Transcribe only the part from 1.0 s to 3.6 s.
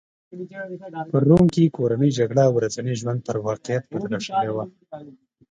په روم کې کورنۍ جګړه ورځني ژوند پر